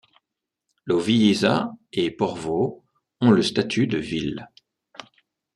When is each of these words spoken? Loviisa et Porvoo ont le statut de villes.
Loviisa 0.87 1.75
et 1.93 2.09
Porvoo 2.09 2.81
ont 3.19 3.29
le 3.29 3.43
statut 3.43 3.85
de 3.85 3.99
villes. 3.99 4.49